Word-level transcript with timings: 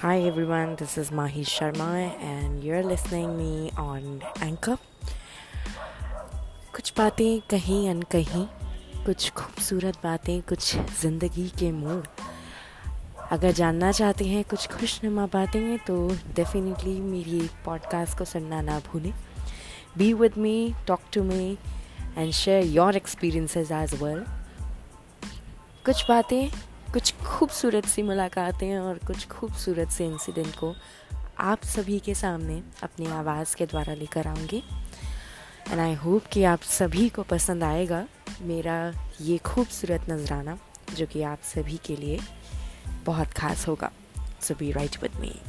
Hi 0.00 0.20
everyone, 0.20 0.76
this 0.76 0.96
is 0.96 1.10
Mahi 1.10 1.42
Sharma 1.42 2.12
and 2.22 2.62
you're 2.62 2.84
listening 2.84 3.36
me 3.36 3.68
on 3.76 4.04
Anchor. 4.40 4.76
कुछ 6.74 6.92
बातें 6.98 7.40
कहीं 7.50 7.88
अन 7.90 8.02
कहीं 8.02 8.44
कुछ 9.04 9.30
खूबसूरत 9.30 9.96
बातें 10.04 10.40
कुछ 10.42 10.76
ज़िंदगी 11.00 11.48
के 11.58 11.70
मूड। 11.72 12.06
अगर 13.30 13.52
जानना 13.52 13.90
चाहते 13.92 14.24
हैं 14.24 14.44
कुछ 14.44 14.68
खुशनुमा 14.68 15.26
बातें 15.26 15.78
तो 15.78 15.98
डेफिनेटली 16.36 16.98
मेरी 17.00 17.40
पॉडकास्ट 17.64 18.18
को 18.18 18.24
सुनना 18.24 18.60
ना 18.60 18.78
भूलें। 18.92 19.12
Be 19.98 20.12
with 20.22 20.38
me 20.38 20.56
talk 20.88 21.10
to 21.14 21.22
me 21.22 21.58
and 22.18 22.32
share 22.32 22.64
your 22.76 22.96
experiences 22.96 23.72
as 23.72 24.02
well 24.02 24.24
कुछ 25.86 26.08
बातें 26.08 26.67
कुछ 26.92 27.14
खूबसूरत 27.14 27.86
सी 27.86 28.02
मुलाकातें 28.02 28.78
और 28.78 28.98
कुछ 28.98 29.28
खूबसूरत 29.28 29.88
से 29.88 30.06
इंसिडेंट 30.06 30.54
को 30.56 30.74
आप 31.38 31.64
सभी 31.64 31.98
के 31.98 32.14
सामने 32.14 32.62
अपनी 32.82 33.06
आवाज़ 33.06 33.56
के 33.56 33.66
द्वारा 33.66 33.94
लेकर 33.94 34.26
आऊँगी। 34.26 34.62
एंड 35.70 35.80
आई 35.80 35.94
होप 35.94 36.26
कि 36.26 36.44
आप 36.44 36.60
सभी 36.60 37.08
को 37.08 37.22
पसंद 37.22 37.64
आएगा 37.64 38.06
मेरा 38.40 38.92
ये 39.20 39.38
खूबसूरत 39.38 40.06
नजराना, 40.10 40.58
जो 40.94 41.06
कि 41.06 41.22
आप 41.22 41.38
सभी 41.42 41.76
के 41.76 41.96
लिए 41.96 42.20
बहुत 43.04 43.28
ख़ास 43.28 43.68
होगा। 43.68 43.90
So 44.40 44.54
be 44.54 44.72
right 44.72 45.02
with 45.02 45.12
me 45.20 45.40